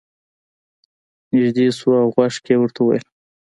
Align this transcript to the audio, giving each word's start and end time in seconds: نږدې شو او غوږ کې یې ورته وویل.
نږدې 1.33 1.67
شو 1.77 1.89
او 2.01 2.07
غوږ 2.13 2.33
کې 2.45 2.51
یې 2.55 2.59
ورته 2.59 2.79
وویل. 2.81 3.05